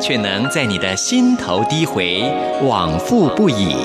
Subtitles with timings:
[0.00, 2.22] 却能在你的心头低回，
[2.62, 3.76] 往复不已。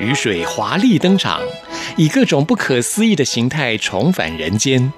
[0.00, 1.40] 雨水华丽登场，
[1.96, 4.92] 以各种不可思议的形态重返人间。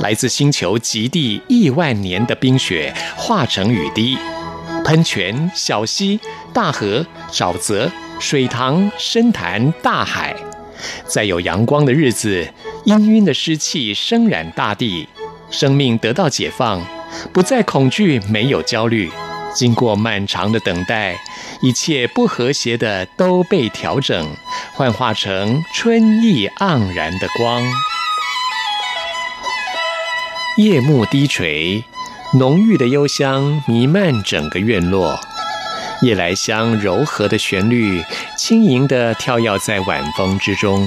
[0.00, 4.16] 来自星球极地亿万年的冰雪化成雨滴，
[4.84, 6.18] 喷泉、小溪、
[6.52, 10.34] 大河、沼泽、水塘、深潭、大海，
[11.06, 12.46] 在有阳光的日子，
[12.86, 15.08] 氤氲的湿气升染大地，
[15.50, 16.80] 生命得到解放，
[17.32, 19.10] 不再恐惧，没有焦虑。
[19.54, 21.16] 经过漫长的等待，
[21.62, 24.28] 一切不和谐的都被调整，
[24.74, 27.64] 幻化成春意盎然的光。
[30.58, 31.84] 夜幕低垂，
[32.34, 35.16] 浓郁的幽香弥漫整个院落。
[36.02, 38.02] 夜来香柔和的旋律，
[38.36, 40.84] 轻盈地跳跃在晚风之中。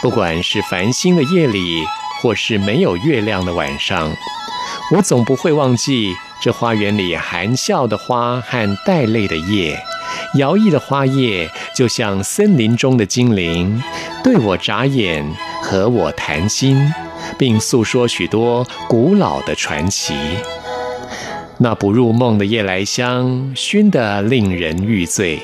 [0.00, 1.84] 不管是繁星的夜里，
[2.22, 4.10] 或是没有月亮的晚上，
[4.96, 9.78] 我总不会忘记这花园里含笑的花和带泪的叶，
[10.36, 13.82] 摇曳的花叶就像森林中的精灵，
[14.24, 15.30] 对我眨眼，
[15.62, 16.90] 和我谈心。
[17.38, 20.14] 并诉说许多古老的传奇。
[21.58, 25.40] 那不入梦的夜来香，熏得令人欲醉。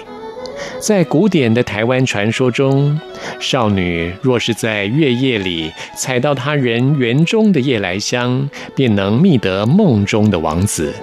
[0.78, 3.00] 在古典的台湾传说中，
[3.40, 10.94] 少女若是在月夜里采到他人园中的夜来香，便能觅得梦中的王子。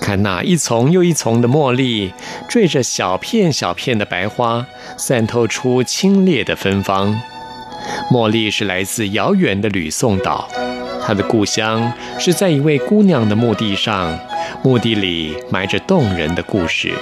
[0.00, 2.12] 看那一丛又一丛的茉莉，
[2.48, 4.66] 缀着小片小片的白花，
[4.96, 7.20] 散透出清冽的芬芳。
[8.10, 10.48] 茉莉是来自遥远的吕宋岛，
[11.04, 14.18] 她的故乡是在一位姑娘的墓地上，
[14.62, 16.92] 墓地里埋着动人的故事。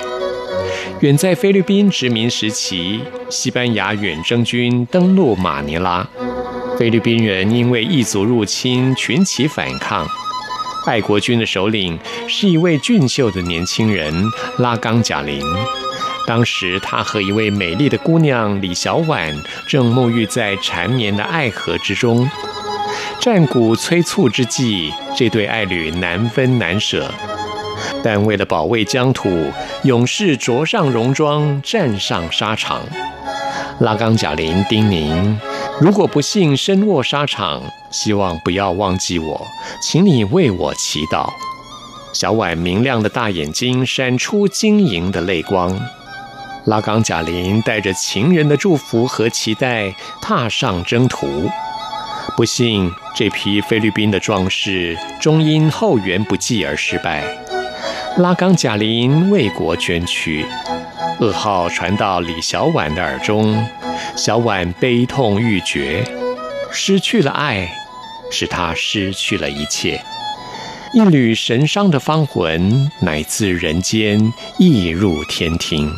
[1.01, 6.09] 远在菲律宾殖民时期，西班牙远征军登陆马尼拉，
[6.79, 10.09] 菲律宾人因为异族入侵群起反抗，
[10.87, 11.99] 爱国军的首领
[12.29, 14.25] 是一位俊秀的年轻人
[14.59, 15.43] 拉冈贾林。
[16.27, 19.35] 当时，他和一位美丽的姑娘李小婉
[19.69, 22.29] 正沐浴在缠绵的爱河之中。
[23.21, 27.11] 战鼓催促之际，这对爱侣难分难舍。
[28.03, 29.53] 但为了保卫疆土，
[29.83, 32.83] 勇士着上戎装，站上沙场。
[33.81, 35.37] 拉冈贾林叮咛：
[35.79, 39.47] 如果不幸身卧沙场，希望不要忘记我，
[39.83, 41.31] 请你为我祈祷。
[42.15, 45.79] 小婉明亮的大眼睛闪出晶莹的泪光。
[46.65, 51.51] 拉冈贾林带着情人的祝福和期待踏上征途，
[52.37, 57.23] 不幸这批菲律宾的壮士终因后援不继而失败。
[58.19, 60.47] 拉冈贾林为国捐躯，
[61.21, 63.62] 噩耗传到李小婉的耳中，
[64.16, 66.03] 小婉悲痛欲绝，
[66.72, 67.71] 失去了爱，
[68.31, 70.03] 使她失去了一切。
[70.94, 75.93] 一缕神伤的芳魂乃自人间溢入天庭。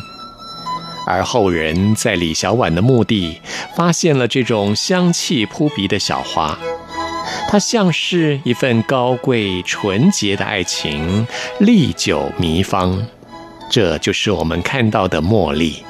[1.07, 3.39] 而后人在李小婉的墓地
[3.77, 6.59] 发现了这种香气扑鼻的小花，
[7.51, 11.25] 它像是一份高贵纯洁的爱情，
[11.59, 13.03] 历久弥芳。
[13.71, 15.83] 这就是我们看到的茉莉。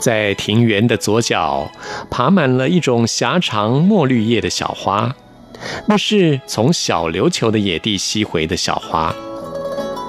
[0.00, 1.70] 在庭园的左角，
[2.10, 5.14] 爬满了一种狭长墨绿叶的小花，
[5.86, 9.14] 那是从小琉球的野地吸回的小花。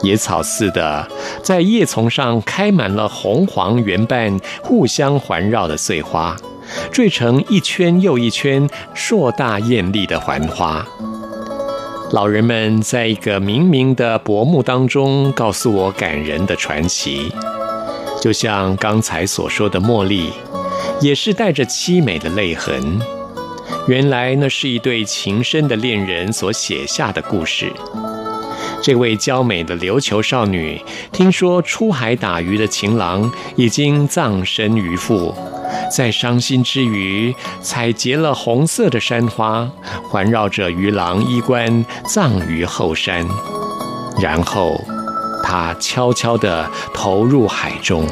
[0.03, 1.05] 野草似的，
[1.43, 6.37] 在叶丛上开满了红黄圆瓣互相环绕的碎花，
[6.91, 10.85] 缀成一圈又一圈硕大艳丽的环花。
[12.11, 17.31] 老人们在一个冥冥的薄暮当中告诉我感人的传奇，
[18.21, 20.31] 就像刚才所说的茉莉，
[21.01, 22.99] 也是带着凄美的泪痕。
[23.87, 27.73] 原来那是一对情深的恋人所写下的故事。
[28.81, 30.79] 这位娇美的琉球少女，
[31.11, 35.33] 听说出海打鱼的情郎已经葬身鱼腹，
[35.91, 39.69] 在伤心之余，采结了红色的山花，
[40.09, 43.25] 环绕着鱼郎衣冠，葬于后山。
[44.19, 44.79] 然后
[45.43, 48.07] 他悄悄地投入海中。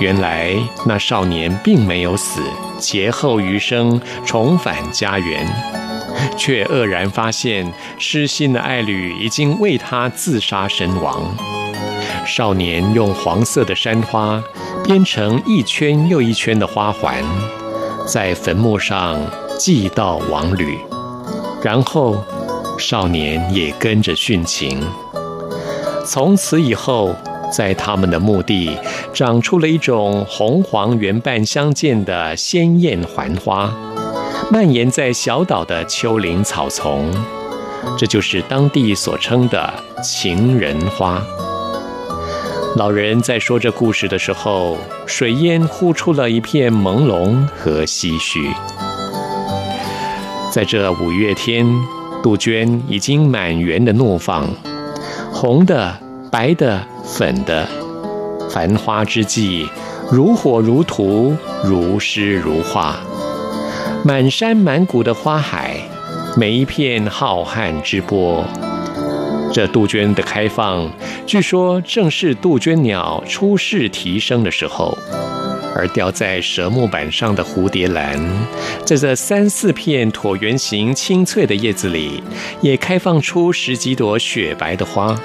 [0.00, 2.40] 原来那少年并没有死，
[2.78, 5.46] 劫后余生，重返家园，
[6.36, 11.63] 却愕然发现痴心的爱侣已经为他自杀身亡。
[12.26, 14.42] 少年用黄色的山花
[14.82, 17.22] 编成一圈又一圈的花环，
[18.06, 19.20] 在坟墓上
[19.58, 20.78] 祭悼亡侣，
[21.62, 22.16] 然后
[22.78, 24.82] 少年也跟着殉情。
[26.06, 27.14] 从此以后，
[27.52, 28.76] 在他们的墓地
[29.12, 33.72] 长出了一种红黄圆瓣相间的鲜艳环花，
[34.50, 37.10] 蔓延在小岛的丘陵草丛，
[37.96, 39.72] 这就是当地所称的
[40.02, 41.22] 情人花。
[42.76, 44.76] 老人在说这故事的时候，
[45.06, 48.50] 水烟呼出了一片朦胧和唏嘘。
[50.50, 51.66] 在这五月天，
[52.22, 54.48] 杜鹃已经满园的怒放，
[55.32, 55.96] 红的、
[56.30, 56.80] 白的。
[57.06, 57.68] 粉的
[58.50, 59.68] 繁花之际，
[60.10, 62.96] 如火如荼，如诗如画，
[64.02, 65.76] 满山满谷的花海，
[66.34, 68.42] 每一片浩瀚之波。
[69.54, 70.90] 这杜鹃的开放，
[71.24, 74.98] 据说正是杜鹃鸟初试啼声的时候，
[75.76, 78.18] 而吊在蛇木板上的蝴蝶兰，
[78.84, 82.20] 在这三四片椭圆形青翠的叶子里，
[82.62, 85.16] 也开放出十几朵雪白的花。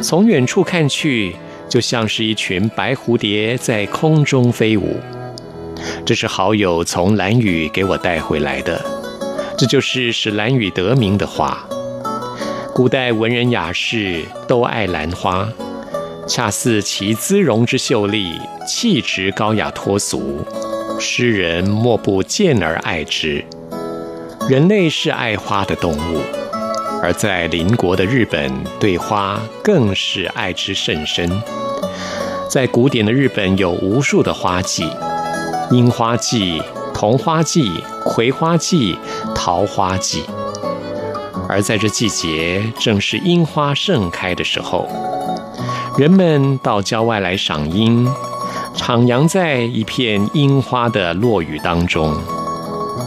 [0.00, 1.34] 从远处看去，
[1.68, 4.96] 就像是一群白蝴蝶在空中飞舞。
[6.06, 8.80] 这是好友从蓝雨给我带回来的，
[9.58, 11.66] 这就是使蓝雨得名的花。
[12.74, 15.48] 古代文人雅士都爱兰花，
[16.26, 20.38] 恰似其姿容之秀丽，气质高雅脱俗，
[20.98, 23.44] 诗人莫不见而爱之。
[24.48, 26.20] 人类是爱花的动物。
[27.02, 31.30] 而在邻国的日本，对花更是爱之甚深。
[32.48, 34.86] 在古典的日本，有无数的花季：
[35.70, 36.62] 樱花季、
[36.94, 38.96] 桐花季、葵花季、
[39.34, 40.22] 桃花季。
[41.50, 44.86] 而在这季节，正是樱花盛开的时候，
[45.98, 48.06] 人们到郊外来赏樱，
[48.76, 52.16] 徜徉在一片樱花的落雨当中。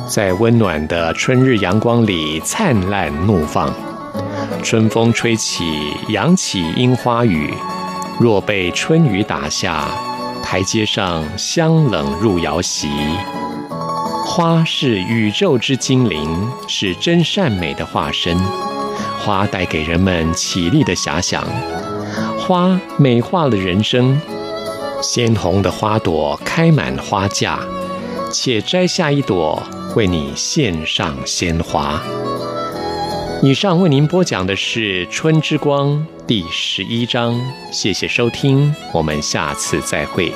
[0.09, 3.73] 在温暖的春日阳光里灿烂怒放，
[4.61, 5.63] 春风吹起，
[6.09, 7.53] 扬起樱花雨。
[8.19, 9.87] 若被春雨打下，
[10.43, 12.89] 台阶上香冷入窑席。
[14.35, 18.35] 花是宇宙之精灵，是真善美的化身。
[19.19, 21.47] 花带给人们绮丽的遐想，
[22.35, 24.19] 花美化了人生。
[25.03, 27.59] 鲜红的花朵开满花架，
[28.31, 29.61] 且摘下一朵。
[29.95, 32.01] 为你献上鲜花。
[33.43, 35.89] 以上为您播讲的是《春之光》
[36.25, 37.39] 第十一章，
[37.71, 40.31] 谢谢收听，我们下次再会。